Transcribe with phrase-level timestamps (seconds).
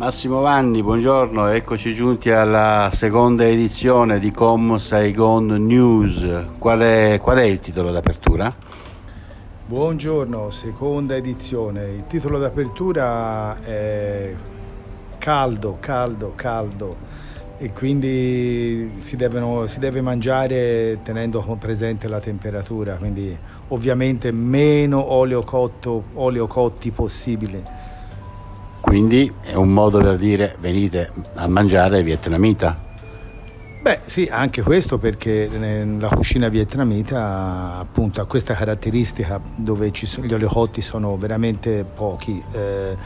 [0.00, 6.46] Massimo Vanni, buongiorno, eccoci giunti alla seconda edizione di Com Saigon News.
[6.56, 8.50] Qual è, qual è il titolo d'apertura?
[9.66, 11.90] Buongiorno, seconda edizione.
[11.90, 14.34] Il titolo d'apertura è
[15.18, 16.96] caldo, caldo, caldo
[17.58, 23.36] e quindi si, devono, si deve mangiare tenendo presente la temperatura, quindi
[23.68, 27.79] ovviamente meno olio, cotto, olio cotti possibile
[28.90, 32.76] quindi è un modo per dire venite a mangiare vietnamita.
[33.80, 35.48] Beh sì, anche questo perché
[35.96, 42.42] la cucina vietnamita appunto ha questa caratteristica dove sono, gli oleocotti sono veramente pochi.
[42.50, 42.96] Eh,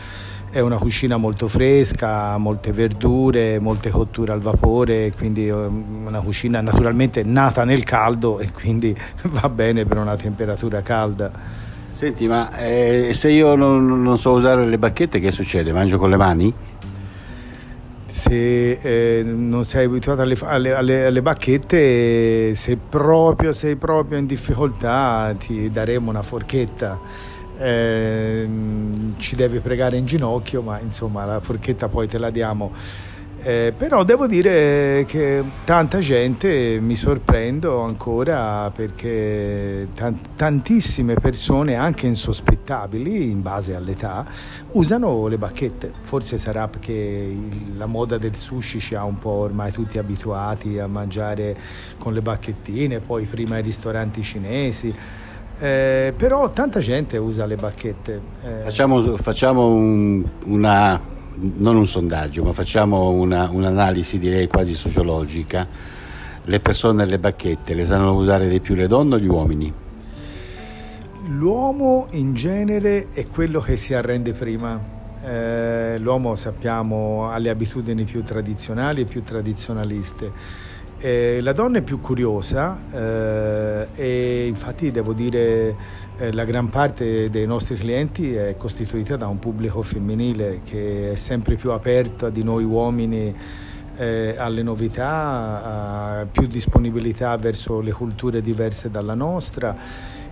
[0.48, 7.25] è una cucina molto fresca, molte verdure, molte cotture al vapore, quindi una cucina naturalmente
[7.25, 8.97] nata nel caldo e quindi
[9.28, 11.63] va bene per una temperatura calda.
[11.95, 15.73] Senti, ma eh, se io non, non, so usare le bacchette, che succede?
[15.73, 16.53] Mangio con le mani?
[18.05, 24.27] Se eh, non sei abituato alle, alle, alle, alle, bacchette, se proprio sei proprio in
[24.27, 26.98] difficoltà, ti daremo una forchetta.
[27.59, 28.48] Eh,
[29.19, 32.73] ci devi pregare in ginocchio, ma insomma la forchetta poi te la diamo
[33.47, 42.06] eh, però devo dire che tanta gente mi sorprendo ancora perché t- tantissime persone, anche
[42.06, 44.25] insospettabili in base all'età,
[44.70, 45.92] usano le bacchette.
[46.01, 50.79] Forse sarà perché il, la moda del sushi ci ha un po' ormai tutti abituati
[50.79, 51.55] a mangiare
[51.98, 54.95] con le bacchettine, poi prima i ristoranti cinesi.
[55.58, 58.20] Eh, però tanta gente usa le bacchette.
[58.42, 65.66] Eh, facciamo, facciamo un, una non un sondaggio, ma facciamo una, un'analisi direi quasi sociologica,
[66.44, 69.72] le persone alle bacchette le sanno usare di più le donne o gli uomini?
[71.28, 74.92] L'uomo in genere è quello che si arrende prima.
[75.24, 80.30] Eh, l'uomo sappiamo ha le abitudini più tradizionali e più tradizionaliste.
[80.98, 85.77] Eh, la donna è più curiosa eh, e infatti devo dire
[86.16, 91.14] eh, la gran parte dei nostri clienti è costituita da un pubblico femminile che è
[91.16, 93.34] sempre più aperto di noi uomini
[93.96, 99.76] eh, alle novità, a più disponibilità verso le culture diverse dalla nostra.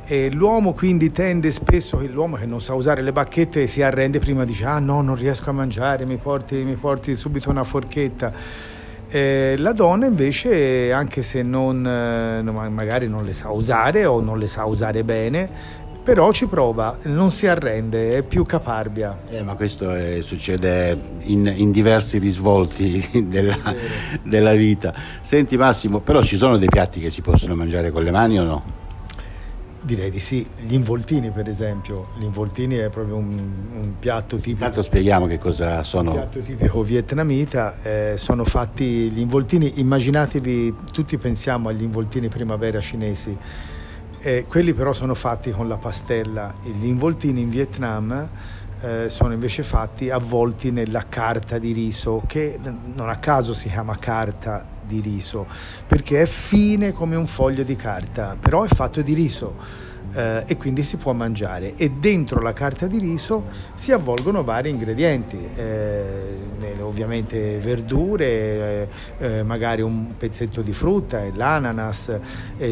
[0.04, 4.44] E l'uomo quindi tende spesso, l'uomo che non sa usare le bacchette si arrende prima,
[4.44, 8.70] dice ah no non riesco a mangiare, mi porti, mi porti subito una forchetta.
[9.14, 14.38] Eh, la donna invece, anche se non, eh, magari non le sa usare o non
[14.38, 15.50] le sa usare bene,
[16.02, 19.18] però ci prova, non si arrende, è più caparbia.
[19.28, 23.58] Eh, ma questo è, succede in, in, diversi risvolti della,
[24.22, 24.94] della, vita.
[25.20, 28.44] Senti Massimo, però ci sono dei piatti che si possono mangiare con le mani o
[28.44, 28.81] no?
[29.84, 33.36] Direi di sì, gli involtini per esempio, gli involtini è proprio un,
[33.74, 34.50] un piatto tipico.
[34.50, 36.10] Intanto spieghiamo che cosa sono.
[36.10, 42.78] Un piatto tipico vietnamita, eh, sono fatti gli involtini, immaginatevi, tutti pensiamo agli involtini primavera
[42.78, 43.36] cinesi,
[44.20, 48.28] eh, quelli però sono fatti con la pastella, gli involtini in Vietnam
[48.82, 53.96] eh, sono invece fatti avvolti nella carta di riso che non a caso si chiama
[53.96, 55.46] carta di riso
[55.86, 59.54] perché è fine come un foglio di carta, però è fatto di riso
[60.14, 61.74] eh, e quindi si può mangiare.
[61.76, 63.44] E dentro la carta di riso
[63.74, 66.36] si avvolgono vari ingredienti, eh,
[66.92, 68.88] ovviamente verdure, eh,
[69.18, 72.18] eh magari un pezzetto di frutta, l'ananas,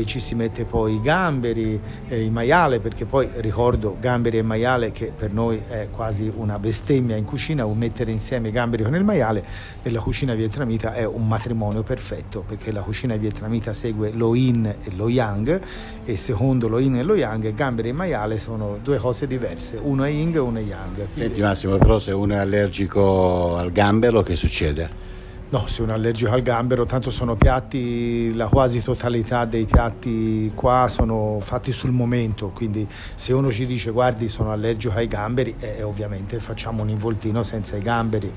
[0.04, 5.12] ci si mette poi i gamberi, il maiale perché poi ricordo gamberi e maiale che
[5.16, 9.04] per noi è quasi una bestemmia in cucina, o mettere insieme i gamberi con il
[9.04, 9.44] maiale
[9.82, 14.90] nella cucina vietnamita è un matrimonio perfetto perché la cucina vietnamita segue lo yin e
[14.94, 15.60] lo yang
[16.04, 20.04] e secondo lo yin e lo yang, gamberi e maiale sono due cose diverse, uno
[20.04, 20.94] è yin e uno è yang.
[20.94, 21.14] Quindi...
[21.14, 25.08] Senti Massimo, però se uno è allergico al gambero che succede?
[25.50, 30.52] No, se uno è allergico al gambero, tanto sono piatti, la quasi totalità dei piatti
[30.54, 32.86] qua sono fatti sul momento, quindi
[33.16, 37.74] se uno ci dice guardi sono allergico ai gamberi, eh, ovviamente facciamo un involtino senza
[37.74, 38.32] i gamberi.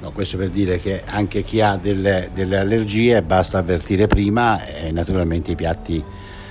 [0.00, 4.90] No, questo per dire che anche chi ha delle, delle allergie basta avvertire prima e
[4.90, 6.02] naturalmente i piatti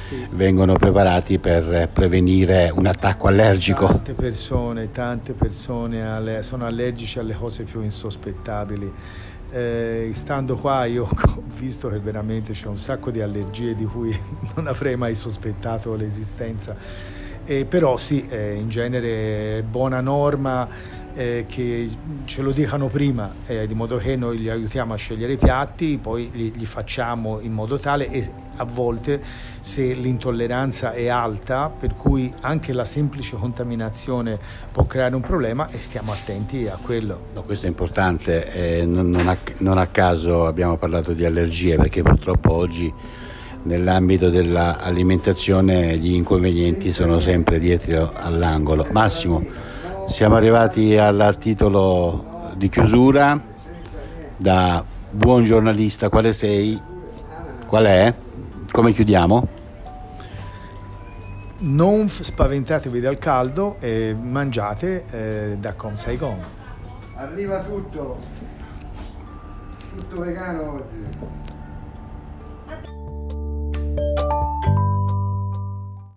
[0.08, 0.26] sì.
[0.32, 3.88] vengono preparati per prevenire un attacco allergico.
[3.88, 8.94] Tante persone, tante persone alle, sono allergici alle cose più insospettabili.
[9.50, 14.18] Eh, stando qua io ho visto che veramente c'è un sacco di allergie di cui
[14.56, 16.76] non avrei mai sospettato l'esistenza.
[17.44, 20.68] Eh, però sì, eh, in genere è buona norma
[21.18, 21.90] eh, che
[22.26, 25.98] ce lo dicano prima, eh, di modo che noi li aiutiamo a scegliere i piatti,
[26.00, 29.20] poi li, li, facciamo in modo tale e a volte
[29.60, 34.38] se l'intolleranza è alta, per cui anche la semplice contaminazione
[34.72, 37.30] può creare un problema e stiamo attenti a quello.
[37.34, 41.78] No, questo è importante, eh, non, non, a, non a caso abbiamo parlato di allergie
[41.78, 42.94] perché purtroppo oggi
[43.64, 48.88] nell'ambito dell'alimentazione gli inconvenienti sono sempre dietro all'angolo.
[48.92, 49.67] Massimo.
[50.08, 53.40] Siamo arrivati al titolo di chiusura.
[54.36, 56.82] Da buon giornalista, quale sei?
[57.68, 58.14] Qual è?
[58.72, 59.48] Come chiudiamo?
[61.60, 66.40] Non spaventatevi dal caldo e mangiate eh, da Com Saigon.
[67.16, 68.18] Arriva tutto,
[69.96, 71.56] tutto vegano oggi.